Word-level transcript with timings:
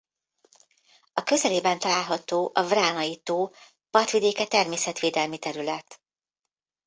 A 1.13 1.23
közelében 1.23 1.79
található 1.79 2.51
a 2.53 2.63
Vránai-tó 2.67 3.53
partvidéke 3.89 4.47
természetvédelmi 4.47 5.37
terület. 5.39 6.01